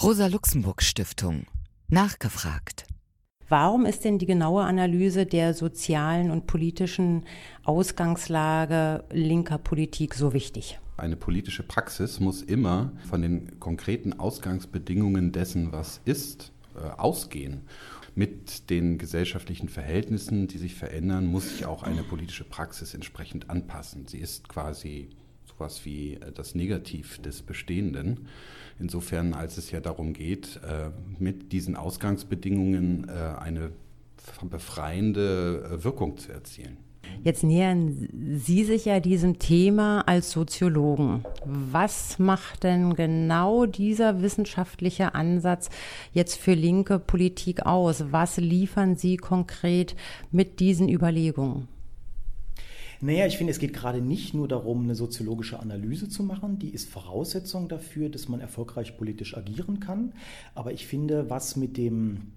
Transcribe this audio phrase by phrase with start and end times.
[0.00, 1.46] Rosa-Luxemburg-Stiftung.
[1.88, 2.86] Nachgefragt.
[3.48, 7.24] Warum ist denn die genaue Analyse der sozialen und politischen
[7.64, 10.78] Ausgangslage linker Politik so wichtig?
[10.96, 17.62] Eine politische Praxis muss immer von den konkreten Ausgangsbedingungen dessen, was ist, äh, ausgehen.
[18.14, 24.06] Mit den gesellschaftlichen Verhältnissen, die sich verändern, muss sich auch eine politische Praxis entsprechend anpassen.
[24.06, 25.10] Sie ist quasi
[25.58, 28.28] sowas wie äh, das Negativ des Bestehenden.
[28.78, 33.70] Insofern, als es ja darum geht, äh, mit diesen Ausgangsbedingungen äh, eine
[34.50, 36.76] befreiende Wirkung zu erzielen.
[37.24, 41.24] Jetzt nähern Sie sich ja diesem Thema als Soziologen.
[41.44, 45.70] Was macht denn genau dieser wissenschaftliche Ansatz
[46.12, 48.12] jetzt für linke Politik aus?
[48.12, 49.96] Was liefern Sie konkret
[50.30, 51.68] mit diesen Überlegungen?
[53.00, 56.58] Naja, ich finde, es geht gerade nicht nur darum, eine soziologische Analyse zu machen.
[56.58, 60.12] Die ist Voraussetzung dafür, dass man erfolgreich politisch agieren kann.
[60.54, 62.32] Aber ich finde, was mit dem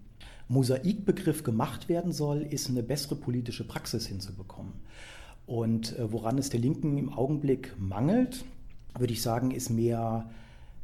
[0.50, 4.74] Mosaikbegriff gemacht werden soll, ist eine bessere politische Praxis hinzubekommen.
[5.48, 8.46] Und äh, woran es der Linken im Augenblick mangelt,
[8.98, 10.30] würde ich sagen, ist mehr,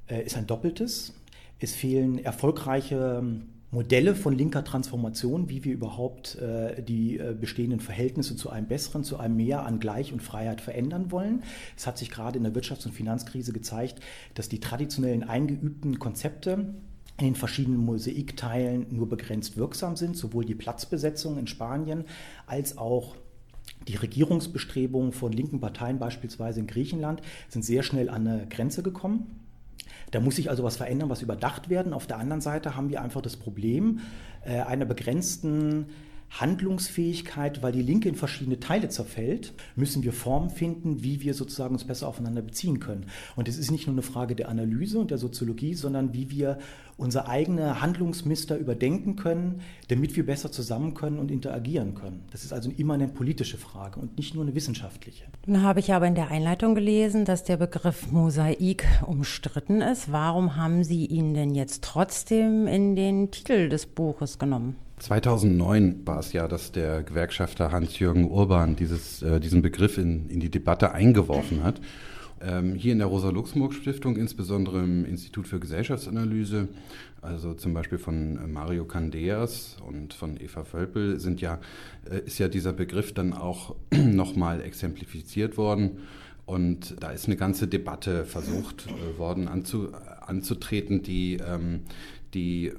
[0.07, 1.13] äh, ist ein Doppeltes.
[1.59, 3.23] Es fehlen erfolgreiche
[3.69, 9.03] Modelle von linker Transformation, wie wir überhaupt äh, die äh, bestehenden Verhältnisse zu einem besseren,
[9.03, 11.43] zu einem mehr an Gleich und Freiheit verändern wollen.
[11.75, 13.99] Es hat sich gerade in der Wirtschafts- und Finanzkrise gezeigt,
[14.35, 16.73] dass die traditionellen eingeübten Konzepte
[17.19, 22.05] in den verschiedenen Mosaikteilen nur begrenzt wirksam sind, sowohl die Platzbesetzung in Spanien
[22.45, 23.15] als auch
[23.87, 29.46] die Regierungsbestrebungen von linken Parteien, beispielsweise in Griechenland, sind sehr schnell an eine Grenze gekommen.
[30.11, 31.93] Da muss sich also was verändern, was überdacht werden.
[31.93, 33.99] Auf der anderen Seite haben wir einfach das Problem
[34.45, 35.87] äh, einer begrenzten
[36.29, 41.73] Handlungsfähigkeit, weil die Linke in verschiedene Teile zerfällt, müssen wir Formen finden, wie wir sozusagen
[41.73, 43.05] uns besser aufeinander beziehen können.
[43.35, 46.59] Und es ist nicht nur eine Frage der Analyse und der Soziologie, sondern wie wir
[46.97, 52.23] unser eigene Handlungsmuster überdenken können, damit wir besser zusammen können und interagieren können.
[52.31, 55.25] Das ist also immer eine politische Frage und nicht nur eine wissenschaftliche.
[55.45, 60.11] Nun habe ich aber in der Einleitung gelesen, dass der Begriff Mosaik umstritten ist.
[60.11, 64.75] Warum haben Sie ihn denn jetzt trotzdem in den Titel des Buches genommen?
[64.99, 70.39] 2009 war es ja, dass der Gewerkschafter Hans-Jürgen Urban dieses, äh, diesen Begriff in, in
[70.39, 71.79] die Debatte eingeworfen hat.
[72.41, 76.67] Ähm, hier in der Rosa-Luxemburg-Stiftung, insbesondere im Institut für Gesellschaftsanalyse,
[77.21, 81.59] also zum Beispiel von äh, Mario Candeas und von Eva Völpel, sind ja,
[82.09, 85.99] äh, ist ja dieser Begriff dann auch nochmal exemplifiziert worden.
[86.45, 89.89] Und da ist eine ganze Debatte versucht äh, worden anzu,
[90.21, 91.81] anzutreten, die ähm,
[92.33, 92.73] die äh,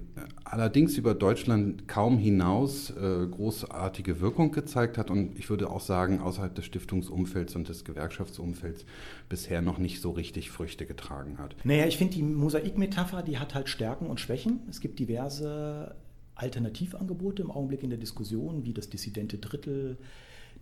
[0.44, 6.20] allerdings über Deutschland kaum hinaus äh, großartige Wirkung gezeigt hat und ich würde auch sagen,
[6.20, 8.84] außerhalb des Stiftungsumfelds und des Gewerkschaftsumfelds
[9.28, 11.56] bisher noch nicht so richtig Früchte getragen hat.
[11.64, 14.60] Naja, ich finde die Mosaikmetapher, die hat halt Stärken und Schwächen.
[14.68, 15.94] Es gibt diverse
[16.34, 19.98] Alternativangebote im Augenblick in der Diskussion, wie das dissidente Drittel,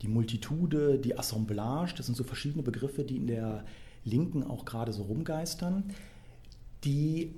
[0.03, 1.95] die Multitude, die Assemblage.
[1.97, 3.65] Das sind so verschiedene Begriffe, die in der
[4.05, 5.85] Linken auch gerade so rumgeistern.
[6.85, 7.35] Die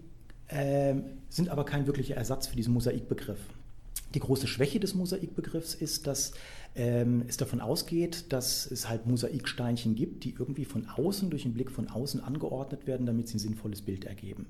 [1.29, 3.41] sind aber kein wirklicher Ersatz für diesen Mosaikbegriff.
[4.15, 6.33] Die große Schwäche des Mosaikbegriffs ist, dass
[6.75, 11.53] ähm, es davon ausgeht, dass es halt Mosaiksteinchen gibt, die irgendwie von außen, durch den
[11.53, 14.47] Blick von außen angeordnet werden, damit sie ein sinnvolles Bild ergeben.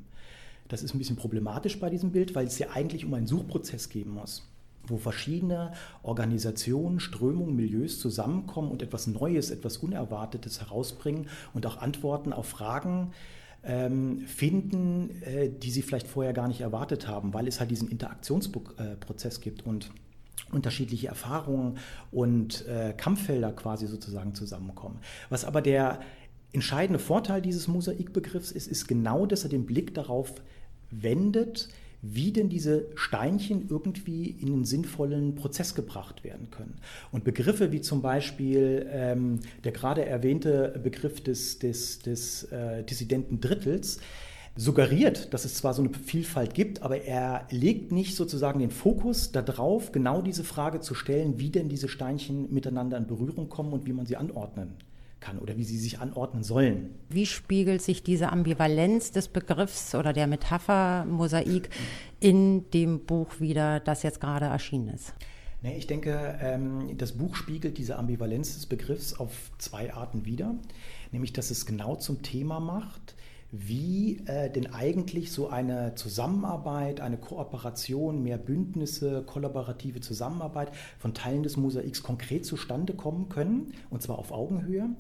[0.68, 3.88] Das ist ein bisschen problematisch bei diesem Bild, weil es ja eigentlich um einen Suchprozess
[3.88, 4.46] geben muss,
[4.86, 5.72] wo verschiedene
[6.02, 13.10] Organisationen, Strömungen, Milieus zusammenkommen und etwas Neues, etwas Unerwartetes herausbringen und auch Antworten auf Fragen
[13.10, 13.12] ähm,
[14.26, 19.40] finden, äh, die sie vielleicht vorher gar nicht erwartet haben, weil es halt diesen Interaktionsprozess
[19.40, 19.90] gibt und
[20.52, 21.78] unterschiedliche Erfahrungen
[22.10, 25.00] und äh, Kampffelder quasi sozusagen zusammenkommen.
[25.28, 26.00] Was aber der
[26.52, 30.34] entscheidende Vorteil dieses Mosaikbegriffs ist, ist genau, dass er den Blick darauf
[30.90, 31.68] wendet,
[32.02, 36.76] wie denn diese Steinchen irgendwie in einen sinnvollen Prozess gebracht werden können.
[37.10, 43.40] Und Begriffe wie zum Beispiel ähm, der gerade erwähnte Begriff des, des, des äh, dissidenten
[43.40, 43.98] Drittels,
[44.58, 49.30] suggeriert, dass es zwar so eine Vielfalt gibt, aber er legt nicht sozusagen den Fokus
[49.30, 53.86] darauf, genau diese Frage zu stellen, wie denn diese Steinchen miteinander in Berührung kommen und
[53.86, 54.74] wie man sie anordnen
[55.20, 56.94] kann oder wie sie sich anordnen sollen.
[57.08, 61.70] Wie spiegelt sich diese Ambivalenz des Begriffs oder der Metapher Mosaik
[62.20, 65.14] in dem Buch wieder, das jetzt gerade erschienen ist?
[65.60, 70.54] Nee, ich denke, ähm, das Buch spiegelt diese Ambivalenz des Begriffs auf zwei Arten wider.
[71.10, 73.16] Nämlich, dass es genau zum Thema macht,
[73.50, 81.42] wie äh, denn eigentlich so eine Zusammenarbeit, eine Kooperation, mehr Bündnisse, kollaborative Zusammenarbeit von Teilen
[81.42, 84.90] des Mosaiks konkret zustande kommen können, und zwar auf Augenhöhe.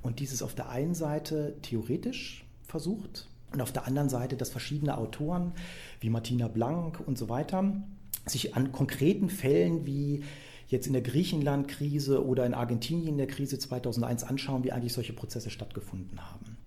[0.00, 4.96] Und dieses auf der einen Seite theoretisch versucht Und auf der anderen Seite, dass verschiedene
[4.96, 5.52] Autoren
[6.00, 7.82] wie Martina Blank und so weiter
[8.26, 10.22] sich an konkreten Fällen wie
[10.68, 15.14] jetzt in der Griechenland-Krise oder in Argentinien in der Krise 2001 anschauen, wie eigentlich solche
[15.14, 16.57] Prozesse stattgefunden haben.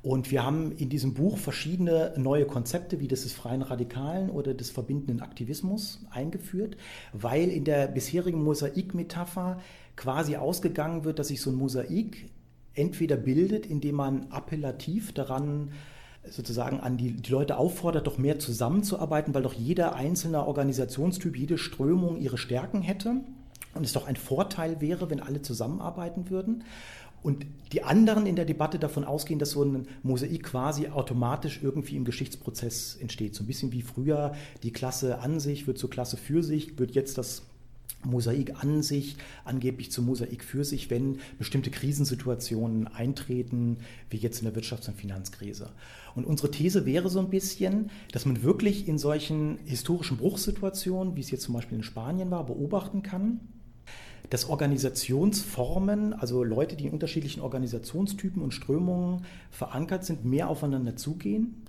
[0.00, 4.54] Und wir haben in diesem Buch verschiedene neue Konzepte, wie das des freien Radikalen oder
[4.54, 6.76] des verbindenden Aktivismus eingeführt,
[7.12, 9.58] weil in der bisherigen Mosaikmetapher
[9.96, 12.30] quasi ausgegangen wird, dass sich so ein Mosaik
[12.74, 15.72] entweder bildet, indem man appellativ daran
[16.30, 21.58] sozusagen an die, die Leute auffordert, doch mehr zusammenzuarbeiten, weil doch jeder einzelne Organisationstyp, jede
[21.58, 23.16] Strömung ihre Stärken hätte
[23.74, 26.64] und es doch ein Vorteil wäre, wenn alle zusammenarbeiten würden.
[27.22, 31.96] Und die anderen in der Debatte davon ausgehen, dass so ein Mosaik quasi automatisch irgendwie
[31.96, 33.34] im Geschichtsprozess entsteht.
[33.34, 36.92] So ein bisschen wie früher die Klasse an sich wird zur Klasse für sich, wird
[36.92, 37.42] jetzt das
[38.04, 43.78] Mosaik an sich angeblich zum Mosaik für sich, wenn bestimmte Krisensituationen eintreten,
[44.08, 45.70] wie jetzt in der Wirtschafts- und Finanzkrise.
[46.14, 51.20] Und unsere These wäre so ein bisschen, dass man wirklich in solchen historischen Bruchsituationen, wie
[51.20, 53.40] es jetzt zum Beispiel in Spanien war, beobachten kann,
[54.30, 61.64] dass Organisationsformen, also Leute, die in unterschiedlichen Organisationstypen und Strömungen verankert sind, mehr aufeinander zugehen,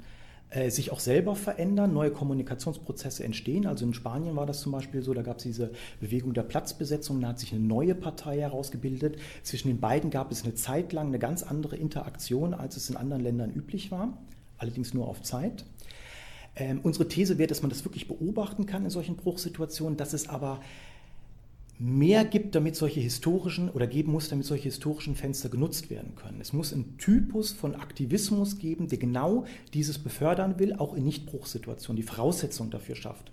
[0.51, 3.67] äh, sich auch selber verändern, neue Kommunikationsprozesse entstehen.
[3.67, 7.21] Also in Spanien war das zum Beispiel so, da gab es diese Bewegung der Platzbesetzung,
[7.21, 9.17] da hat sich eine neue Partei herausgebildet.
[9.43, 12.97] Zwischen den beiden gab es eine Zeit lang eine ganz andere Interaktion, als es in
[12.97, 14.17] anderen Ländern üblich war,
[14.57, 15.65] allerdings nur auf Zeit.
[16.55, 20.27] Ähm, unsere These wäre, dass man das wirklich beobachten kann in solchen Bruchsituationen, dass es
[20.27, 20.61] aber
[21.79, 26.41] mehr gibt, damit solche historischen oder geben muss, damit solche historischen Fenster genutzt werden können.
[26.41, 31.95] Es muss einen Typus von Aktivismus geben, der genau dieses befördern will, auch in Nichtbruchsituationen,
[31.95, 33.31] die Voraussetzung dafür schafft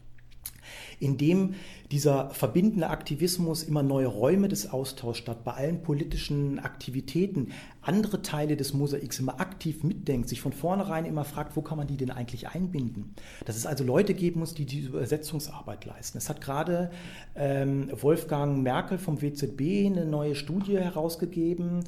[1.00, 1.54] in dem
[1.90, 8.56] dieser verbindende Aktivismus immer neue Räume des Austauschs statt, bei allen politischen Aktivitäten andere Teile
[8.56, 12.10] des Mosaiks immer aktiv mitdenkt, sich von vornherein immer fragt, wo kann man die denn
[12.10, 13.14] eigentlich einbinden?
[13.44, 16.18] Dass es also Leute geben muss, die diese Übersetzungsarbeit leisten.
[16.18, 16.90] Es hat gerade
[17.36, 21.84] ähm, Wolfgang Merkel vom WZB eine neue Studie herausgegeben,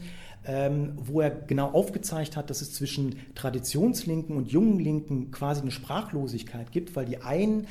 [0.46, 5.72] ähm, wo er genau aufgezeigt hat, dass es zwischen Traditionslinken und jungen Linken quasi eine
[5.72, 7.66] Sprachlosigkeit gibt, weil die einen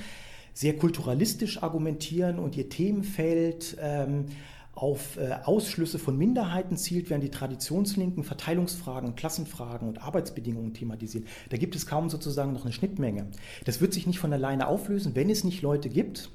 [0.57, 4.25] sehr kulturalistisch argumentieren und ihr Themenfeld ähm,
[4.73, 11.27] auf äh, Ausschlüsse von Minderheiten zielt, während die Traditionslinken Verteilungsfragen, Klassenfragen und Arbeitsbedingungen thematisieren.
[11.49, 13.27] Da gibt es kaum sozusagen noch eine Schnittmenge.
[13.65, 16.31] Das wird sich nicht von alleine auflösen, wenn es nicht Leute gibt,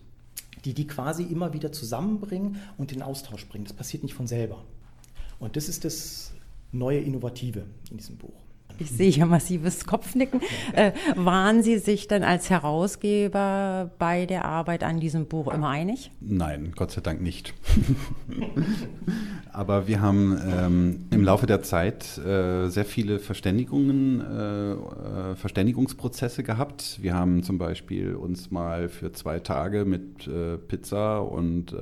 [0.65, 3.65] die die quasi immer wieder zusammenbringen und in Austausch bringen.
[3.65, 4.63] Das passiert nicht von selber.
[5.41, 6.33] Und das ist das
[6.71, 8.42] neue Innovative in diesem Buch.
[8.79, 10.41] Ich sehe hier massives Kopfnicken.
[10.73, 16.11] Äh, waren Sie sich denn als Herausgeber bei der Arbeit an diesem Buch immer einig?
[16.21, 17.55] Nein, Gott sei Dank nicht.
[19.53, 26.43] Aber wir haben ähm, im Laufe der Zeit äh, sehr viele Verständigungen, äh, äh, Verständigungsprozesse
[26.43, 26.99] gehabt.
[27.03, 31.77] Wir haben zum Beispiel uns mal für zwei Tage mit äh, Pizza und äh,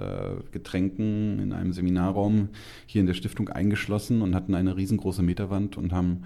[0.50, 2.48] Getränken in einem Seminarraum
[2.86, 6.24] hier in der Stiftung eingeschlossen und hatten eine riesengroße Meterwand und haben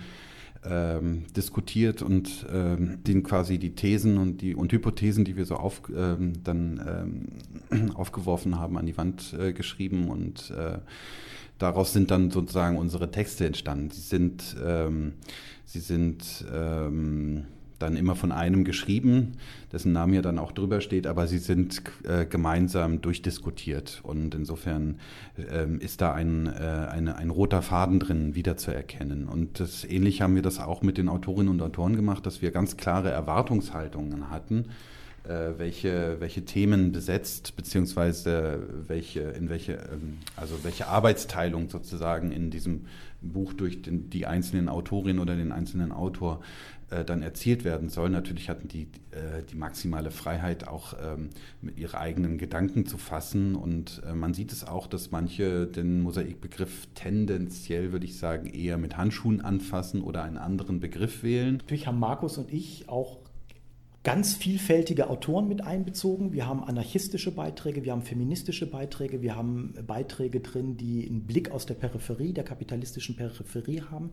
[0.64, 5.56] ähm, diskutiert und ähm, den quasi die Thesen und die und Hypothesen, die wir so
[5.56, 7.28] auf, ähm, dann
[7.70, 10.78] ähm, aufgeworfen haben, an die Wand äh, geschrieben und äh,
[11.58, 13.90] daraus sind dann sozusagen unsere Texte entstanden.
[13.90, 15.14] Sie sind, ähm,
[15.64, 17.46] sie sind ähm,
[17.78, 19.32] dann immer von einem geschrieben,
[19.72, 25.00] dessen Name ja dann auch drüber steht, aber sie sind äh, gemeinsam durchdiskutiert und insofern
[25.50, 26.50] ähm, ist da ein, äh,
[26.90, 29.28] eine, ein roter Faden drin wiederzuerkennen.
[29.28, 32.50] Und das, ähnlich haben wir das auch mit den Autorinnen und Autoren gemacht, dass wir
[32.50, 34.66] ganz klare Erwartungshaltungen hatten,
[35.24, 42.50] äh, welche, welche Themen besetzt, beziehungsweise welche, in welche, ähm, also welche Arbeitsteilung sozusagen in
[42.50, 42.86] diesem
[43.22, 46.40] Buch durch den, die einzelnen Autorin oder den einzelnen Autor
[46.94, 48.10] äh, dann erzielt werden soll.
[48.10, 51.30] Natürlich hatten die äh, die maximale Freiheit, auch ähm,
[51.76, 53.54] ihre eigenen Gedanken zu fassen.
[53.54, 58.76] Und äh, man sieht es auch, dass manche den Mosaikbegriff tendenziell, würde ich sagen, eher
[58.76, 61.58] mit Handschuhen anfassen oder einen anderen Begriff wählen.
[61.58, 63.18] Natürlich haben Markus und ich auch
[64.02, 66.32] ganz vielfältige Autoren mit einbezogen.
[66.32, 71.50] Wir haben anarchistische Beiträge, wir haben feministische Beiträge, wir haben Beiträge drin, die einen Blick
[71.50, 74.10] aus der Peripherie, der kapitalistischen Peripherie haben.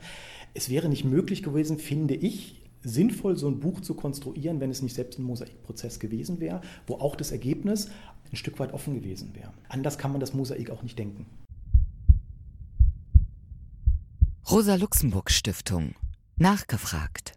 [0.53, 4.81] Es wäre nicht möglich gewesen, finde ich, sinnvoll, so ein Buch zu konstruieren, wenn es
[4.81, 7.89] nicht selbst ein Mosaikprozess gewesen wäre, wo auch das Ergebnis
[8.31, 9.53] ein Stück weit offen gewesen wäre.
[9.69, 11.25] Anders kann man das Mosaik auch nicht denken.
[14.49, 15.95] Rosa Luxemburg Stiftung.
[16.37, 17.33] Nachgefragt.